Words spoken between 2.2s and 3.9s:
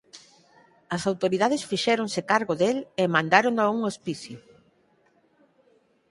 cargo del e mandárono a un